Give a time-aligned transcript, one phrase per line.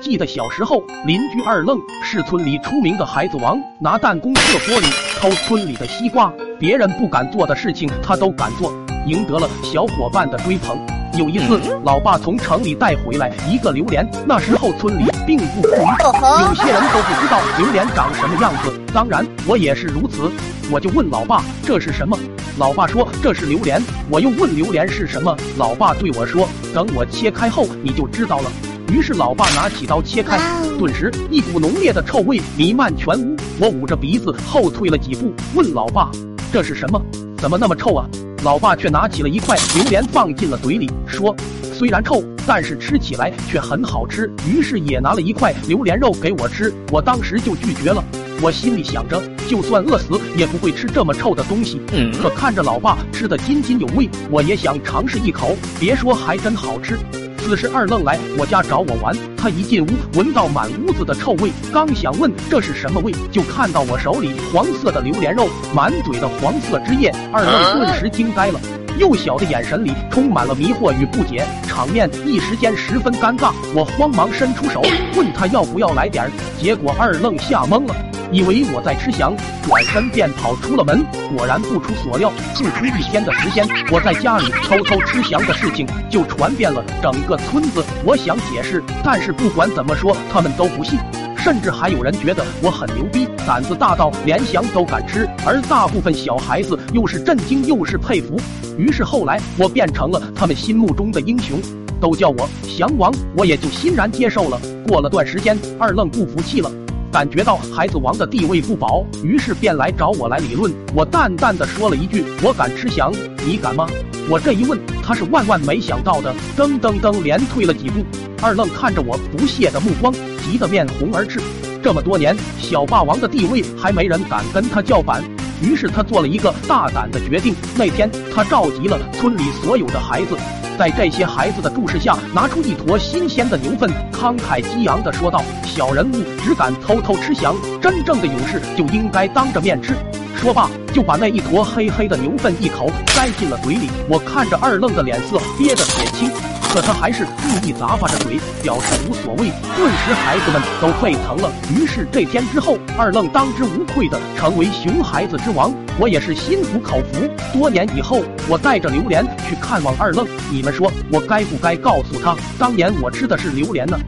[0.00, 8.72] 记得小时候，邻居二愣是村里出名的孩子王，拿弹弓射玻璃，偷村里的西瓜，别人不敢做的事情他都敢做，
[9.06, 10.78] 赢得了小伙伴的追捧。
[11.18, 20.30] 有一次，老爸从城里带回来一个榴莲，那时候村里并不富裕，有些人都不知道榴莲长什么样子，当然我也是如此。
[20.72, 22.16] 我就问老爸这是什么，
[22.58, 23.82] 老爸说这是榴莲。
[24.08, 28.50] 我又问榴莲是什么，老爸对我说等我切开后你就知道了。
[28.90, 30.36] 于是老爸拿起刀切开，
[30.76, 33.36] 顿时一股浓烈的臭味弥漫全屋。
[33.60, 36.10] 我捂着鼻子后退了几步，问老爸
[36.52, 37.00] 这是什么？
[37.38, 38.04] 怎么那么臭啊？
[38.42, 41.34] 老爸却拿起了一块榴莲放进了嘴里，说
[41.72, 48.02] ：“虽然臭，但是吃起来却很好吃。”于是也拿了一块榴莲肉给我吃，我当时就拒绝了。
[48.42, 51.80] 我心里想着，就算饿死也不会吃这么臭的东西。
[52.20, 55.54] 可看着老爸吃得津津有味，我也想尝试一口。
[55.78, 56.98] 别说，还真好吃。
[57.42, 68.60] 此时二愣来我家找我玩，他一进屋闻到满屋子的臭味，刚想问这是什么味，就看到我手里黄色的榴莲肉，满嘴的黄色汁液，二愣顿时惊呆了，
[68.98, 73.52] 幼小的眼神里充满了迷惑与不解，场面一时间十分尴尬。
[73.74, 74.82] 我慌忙伸出手
[75.16, 78.09] 问他要不要来点儿，结果二愣吓懵了。
[78.32, 81.04] 以为我在吃翔，转身便跑出了门。
[81.36, 87.84] 果然不出所料，不出一天的时间，我在家里偷偷吃翔的事情就传遍了整个村子。
[88.04, 90.98] 我想解释，但是不管怎么说，他们都不信，
[91.36, 95.28] 甚至还有人觉得我很牛逼，胆子大到连翔都敢吃。
[95.44, 98.40] 而大部分小孩子又是震惊又是佩服。
[98.78, 101.60] 于是后来我变成了他们心目中的英雄，
[102.00, 104.60] 都叫我翔王，我也就欣然接受了。
[104.86, 106.70] 过了段时间，二愣不服气了。
[107.12, 110.72] 感觉到孩子王的地位不保，于是便来找我来理论。
[110.94, 113.12] 我淡淡的说了一句：“我敢吃翔，
[113.44, 113.88] 你敢吗？”
[114.30, 118.04] 我这一问，他是万万没想到的，噔噔噔连退了几步。
[118.40, 121.40] 二愣看着我不屑的目光，急得面红耳赤。
[121.82, 125.24] 这么多年，小霸王的地位还没人敢跟他叫板。
[125.62, 127.54] 于是他做了一个大胆的决定。
[127.76, 130.36] 那天，他召集了村里所有的孩子。
[130.78, 139.94] 在这些孩子的注视下，拿出一坨新鲜的牛粪，慷慨激昂地说道：“小人物只敢偷偷吃翔，真正的勇士就应该当着面吃。”
[140.40, 143.90] 说罢，就把那一坨黑黑的牛粪一口塞进了嘴里。
[144.08, 146.30] 我看着二愣的脸色憋得铁青。
[146.72, 149.50] 可他还是故意砸巴着嘴，表示无所谓。
[149.76, 151.50] 顿时，孩子们都沸腾了。
[151.68, 155.74] 于是这天之后，二愣当之无愧的成为熊孩子之王。
[155.98, 157.28] 我也是心服口服。
[157.52, 163.98] 多年以后，我带着榴莲去看望二愣，你们说我该不该告诉他，当年我吃的是榴莲呢？